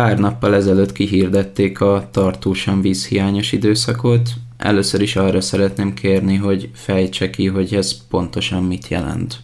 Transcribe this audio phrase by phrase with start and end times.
[0.00, 4.28] Pár nappal ezelőtt kihirdették a tartósan vízhiányos időszakot.
[4.58, 9.36] Először is arra szeretném kérni, hogy fejtse ki, hogy ez pontosan mit jelent.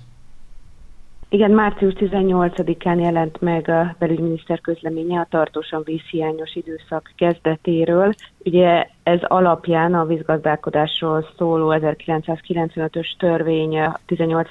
[1.29, 8.15] Igen, március 18-án jelent meg a belügyminiszter közleménye a tartósan vízhiányos időszak kezdetéről.
[8.47, 14.49] Ugye ez alapján a vízgazdálkodásról szóló 1995-ös törvény, a 18.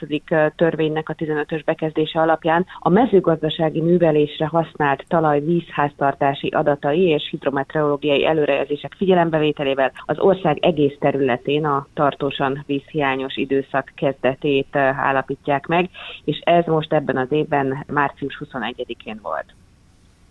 [0.56, 8.94] törvénynek a 15-ös bekezdése alapján a mezőgazdasági művelésre használt talaj vízháztartási adatai és hidrometeorológiai előrejelzések
[8.98, 15.90] figyelembevételével az ország egész területén a tartósan vízhiányos időszak kezdetét állapítják meg,
[16.24, 19.54] és ez most ebben az évben március 21-én volt.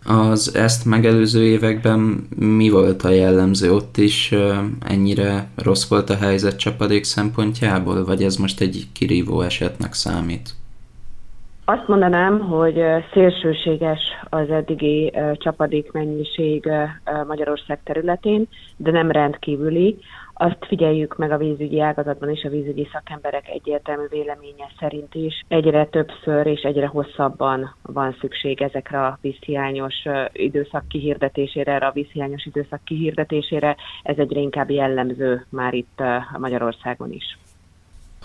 [0.05, 3.73] Az ezt megelőző években mi volt a jellemző?
[3.73, 4.33] Ott is
[4.79, 10.53] ennyire rossz volt a helyzet csapadék szempontjából, vagy ez most egy kirívó esetnek számít?
[11.67, 12.83] Azt mondanám, hogy
[13.13, 16.69] szélsőséges az eddigi csapadék mennyiség
[17.27, 18.47] Magyarország területén,
[18.77, 19.97] de nem rendkívüli.
[20.33, 25.43] Azt figyeljük meg a vízügyi ágazatban és a vízügyi szakemberek egyértelmű véleménye szerint is.
[25.47, 32.83] Egyre többször és egyre hosszabban van szükség ezekre a vízhiányos időszak kihirdetésére, a vízhiányos időszak
[32.83, 33.75] kihirdetésére.
[34.03, 36.01] Ez egyre inkább jellemző már itt
[36.37, 37.37] Magyarországon is.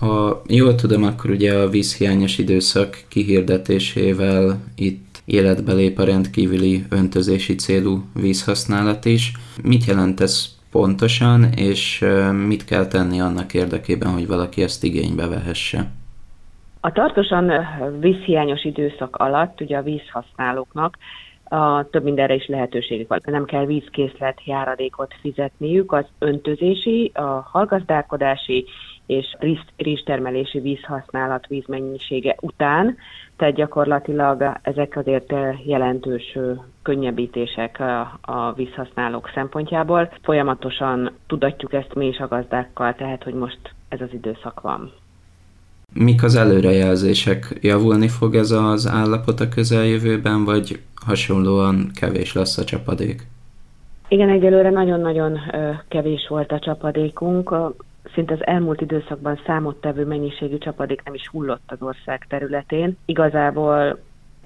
[0.01, 7.55] Ha jól tudom, akkor ugye a vízhiányos időszak kihirdetésével itt életbe lép a rendkívüli öntözési
[7.55, 9.33] célú vízhasználat is.
[9.63, 12.05] Mit jelent ez pontosan, és
[12.47, 15.91] mit kell tenni annak érdekében, hogy valaki ezt igénybe vehesse?
[16.81, 17.53] A tartósan
[18.01, 20.97] vízhiányos időszak alatt ugye a vízhasználóknak
[21.45, 23.21] a, több mindenre is lehetőségük van.
[23.25, 28.65] Nem kell vízkészlet járadékot fizetniük, az öntözési, a hallgazdálkodási
[29.11, 29.37] és
[29.77, 32.97] rizstermelési vízhasználat vízmennyisége után,
[33.37, 35.33] tehát gyakorlatilag ezek azért
[35.65, 36.39] jelentős
[36.83, 37.81] könnyebbítések
[38.21, 40.13] a vízhasználók szempontjából.
[40.23, 43.59] Folyamatosan tudatjuk ezt mi is a gazdákkal, tehát hogy most
[43.89, 44.93] ez az időszak van.
[45.93, 47.59] Mik az előrejelzések?
[47.61, 53.27] Javulni fog ez az állapot a közeljövőben, vagy hasonlóan kevés lesz a csapadék?
[54.09, 55.39] Igen, egyelőre nagyon-nagyon
[55.89, 57.51] kevés volt a csapadékunk
[58.15, 62.97] szinte az elmúlt időszakban számottevő mennyiségű csapadék nem is hullott az ország területén.
[63.05, 63.99] Igazából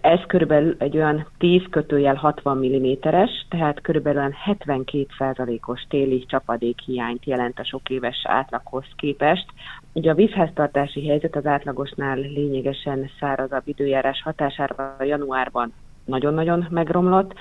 [0.05, 7.25] ez körülbelül egy olyan 10 kötőjel 60 mm-es, tehát körülbelül olyan 72%-os téli csapadék hiányt
[7.25, 9.47] jelent a sok éves átlaghoz képest.
[9.93, 15.73] Ugye a vízháztartási helyzet az átlagosnál lényegesen szárazabb időjárás hatására januárban
[16.05, 17.35] nagyon-nagyon megromlott.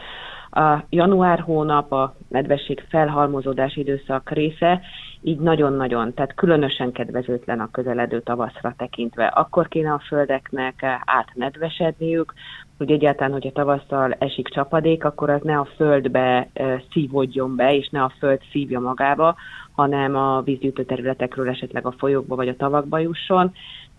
[0.51, 4.81] A január hónap a nedvesség felhalmozódás időszak része,
[5.23, 9.25] így nagyon-nagyon, tehát különösen kedvezőtlen a közeledő tavaszra tekintve.
[9.25, 12.33] Akkor kéne a földeknek átnedvesedniük,
[12.77, 16.47] hogy egyáltalán, hogyha tavasszal esik csapadék, akkor az ne a földbe
[16.91, 19.35] szívódjon be, és ne a föld szívja magába,
[19.75, 23.51] hanem a vízgyűjtő területekről esetleg a folyókba vagy a tavakba jusson.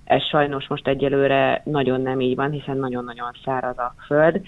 [0.05, 4.41] Ez sajnos most egyelőre nagyon nem így van, hiszen nagyon-nagyon száraz a föld,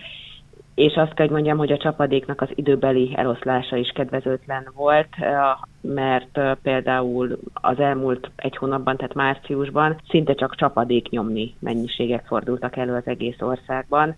[0.76, 5.08] és azt kell, hogy mondjam, hogy a csapadéknak az időbeli eloszlása is kedvezőtlen volt,
[5.80, 12.94] mert például az elmúlt egy hónapban, tehát márciusban szinte csak csapadék nyomni mennyiségek fordultak elő
[12.94, 14.16] az egész országban.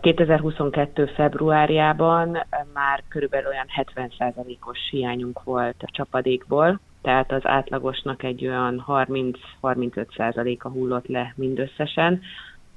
[0.00, 1.06] 2022.
[1.06, 2.28] februárjában
[2.74, 11.06] már körülbelül olyan 70%-os hiányunk volt a csapadékból, tehát az átlagosnak egy olyan 30-35%-a hullott
[11.06, 12.20] le mindösszesen,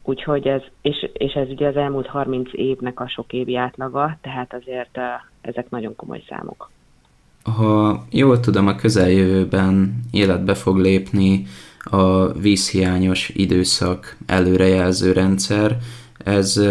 [0.04, 4.54] Úgyhogy ez, és, és ez ugye az elmúlt 30 évnek a sok évi átlaga, tehát
[4.54, 5.00] azért
[5.42, 6.72] ezek nagyon komoly számok.
[7.44, 11.46] Ha jól tudom, a közeljövőben életbe fog lépni
[11.80, 15.78] a vízhiányos időszak előrejelző rendszer,
[16.18, 16.62] ez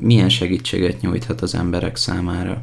[0.00, 2.62] milyen segítséget nyújthat az emberek számára?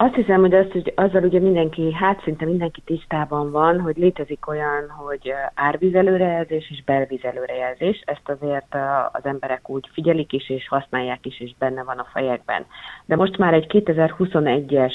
[0.00, 4.48] Azt hiszem, hogy, azt, hogy azzal ugye mindenki, hát szinte mindenki tisztában van, hogy létezik
[4.48, 8.02] olyan, hogy árvízelőrejelzés és belvízelőrejelzés.
[8.04, 8.76] Ezt azért
[9.12, 12.66] az emberek úgy figyelik is, és használják is, és benne van a fejekben.
[13.04, 14.92] De most már egy 2021-es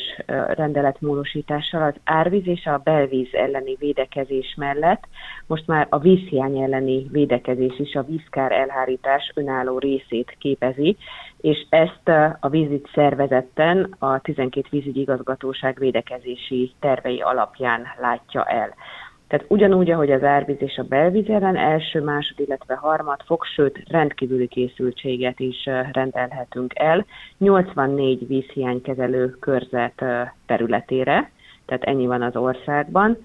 [0.55, 5.03] rendeletmódosítással az árvíz és a belvíz elleni védekezés mellett
[5.47, 10.97] most már a vízhiány elleni védekezés is a vízkár elhárítás önálló részét képezi,
[11.43, 12.09] és ezt
[12.39, 18.73] a vízügy szervezetten a 12 vízügyi igazgatóság védekezési tervei alapján látja el.
[19.27, 23.83] Tehát ugyanúgy, ahogy az árvíz és a belvíz ellen első, másod, illetve harmad fok, sőt
[23.87, 27.05] rendkívüli készültséget is rendelhetünk el
[27.37, 30.03] 84 vízhiánykezelő körzet
[30.45, 31.31] területére,
[31.65, 33.17] tehát ennyi van az országban.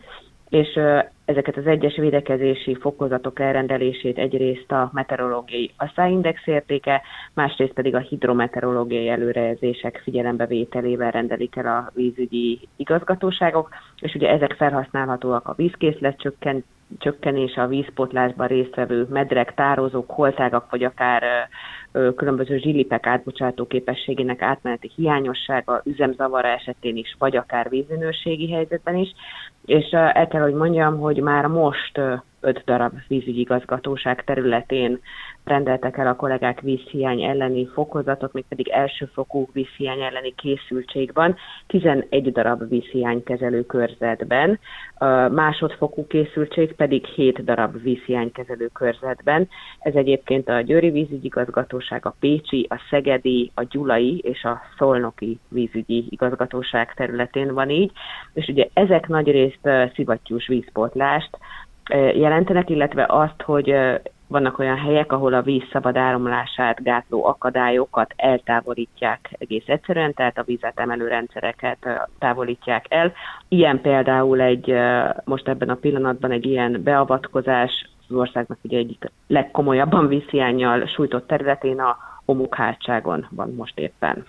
[0.48, 0.80] És
[1.24, 7.02] ezeket az egyes védekezési fokozatok elrendelését egyrészt a meteorológiai asszáindex értéke,
[7.34, 13.68] másrészt pedig a hidrometeorológiai előrejelzések figyelembevételével rendelik el a vízügyi igazgatóságok,
[14.00, 16.64] és ugye ezek felhasználhatóak a vízkészlet csökkent,
[16.98, 21.48] csökkenése, a vízpotlásban résztvevő medrek, tározók, holtágak, vagy akár
[21.92, 29.08] különböző zsilipek átbocsátó képességének átmeneti hiányossága, üzemzavara esetén is, vagy akár vízminőségi helyzetben is.
[29.66, 32.00] És el kell, hogy mondjam, hogy már most
[32.40, 35.00] öt darab vízügyi igazgatóság területén
[35.44, 41.36] rendeltek el a kollégák vízhiány elleni fokozatot, még pedig elsőfokú vízhiány elleni készültségben,
[41.66, 44.58] 11 darab vízhiány kezelő körzetben,
[45.30, 49.48] másodfokú készültség pedig 7 darab vízhiány kezelő körzetben.
[49.78, 55.38] Ez egyébként a Győri vízügyi igazgatóság, a Pécsi, a Szegedi, a Gyulai és a Szolnoki
[55.48, 57.92] vízügyi igazgatóság területén van így,
[58.32, 61.38] és ugye ezek nagyrészt szivattyús vízpótlást,
[62.14, 63.74] jelentenek, illetve azt, hogy
[64.26, 70.42] vannak olyan helyek, ahol a víz szabad áramlását gátló akadályokat eltávolítják egész egyszerűen, tehát a
[70.42, 73.12] vízetemelő rendszereket távolítják el.
[73.48, 74.74] Ilyen például egy,
[75.24, 81.80] most ebben a pillanatban egy ilyen beavatkozás az országnak ugye egyik legkomolyabban vízhiányjal sújtott területén
[81.80, 84.24] a homokhátságon van most éppen.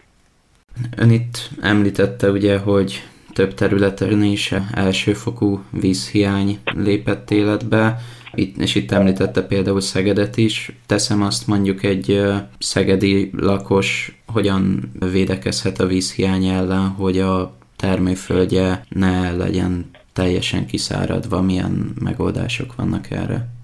[0.97, 3.03] Ön itt említette ugye, hogy
[3.33, 7.99] több területen is elsőfokú vízhiány lépett életbe,
[8.33, 10.71] itt, és itt említette például Szegedet is.
[10.85, 12.21] Teszem azt mondjuk egy
[12.59, 21.93] szegedi lakos hogyan védekezhet a vízhiány ellen, hogy a termőföldje ne legyen teljesen kiszáradva, milyen
[21.99, 23.58] megoldások vannak erre?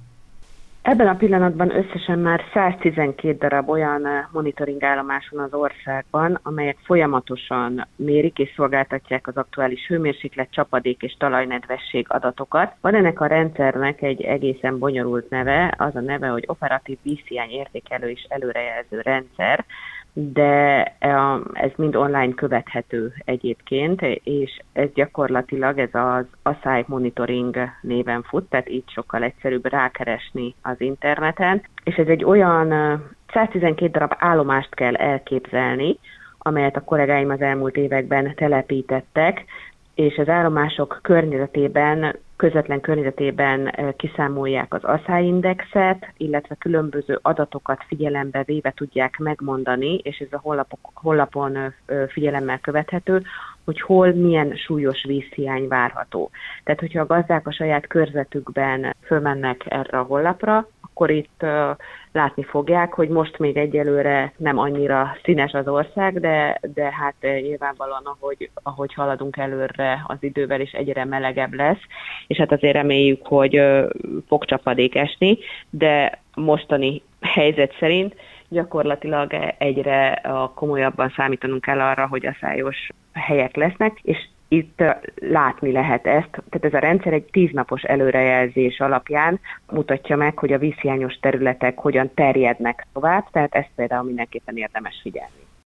[0.86, 7.88] Ebben a pillanatban összesen már 112 darab olyan monitoring állomás van az országban, amelyek folyamatosan
[7.96, 12.74] mérik és szolgáltatják az aktuális hőmérséklet, csapadék és talajnedvesség adatokat.
[12.82, 18.10] Van ennek a rendszernek egy egészen bonyolult neve, az a neve, hogy operatív vízhiány értékelő
[18.10, 19.66] és előrejelző rendszer,
[20.18, 20.84] de
[21.54, 28.70] ez mind online követhető egyébként, és ez gyakorlatilag ez az Asszály Monitoring néven fut, tehát
[28.70, 32.68] így sokkal egyszerűbb rákeresni az interneten, és ez egy olyan
[33.34, 35.98] 112 darab állomást kell elképzelni,
[36.38, 39.46] amelyet a kollégáim az elmúlt években telepítettek,
[39.96, 49.18] és az állomások környezetében, közvetlen környezetében kiszámolják az asszályindexet, illetve különböző adatokat figyelembe véve tudják
[49.18, 51.74] megmondani, és ez a honlapok, honlapon
[52.08, 53.22] figyelemmel követhető,
[53.66, 56.30] hogy hol milyen súlyos vízhiány várható.
[56.64, 61.46] Tehát, hogyha a gazdák a saját körzetükben fölmennek erre a honlapra, akkor itt
[62.12, 68.02] látni fogják, hogy most még egyelőre nem annyira színes az ország, de, de hát nyilvánvalóan,
[68.04, 71.80] ahogy, ahogy haladunk előre az idővel is egyre melegebb lesz,
[72.28, 73.62] és hát azért reméljük, hogy
[74.28, 75.38] fog csapadék esni,
[75.70, 78.16] de mostani helyzet szerint
[78.50, 80.22] gyakorlatilag egyre
[80.54, 84.84] komolyabban számítanunk kell arra, hogy a szájos helyek lesznek, és itt
[85.16, 89.40] látni lehet ezt, tehát ez a rendszer egy tíznapos előrejelzés alapján
[89.72, 95.45] mutatja meg, hogy a vízhiányos területek hogyan terjednek tovább, tehát ezt például mindenképpen érdemes figyelni.